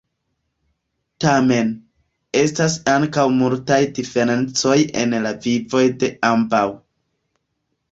[1.25, 1.69] Tamen,
[2.41, 6.67] estas ankaŭ multaj diferencoj en la vivoj de ambaŭ.